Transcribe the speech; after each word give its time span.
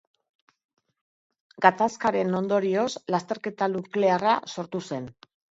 Gatazkaren 1.65 2.39
ondorioz 2.39 2.87
lasterketa 3.17 3.69
nuklearra 3.75 4.35
sortu 4.57 4.85
zen. 4.91 5.09